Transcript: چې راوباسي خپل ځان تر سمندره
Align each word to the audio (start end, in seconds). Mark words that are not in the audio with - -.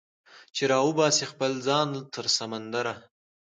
چې 0.55 0.63
راوباسي 0.71 1.25
خپل 1.31 1.51
ځان 1.67 1.89
تر 2.13 2.25
سمندره 2.37 2.93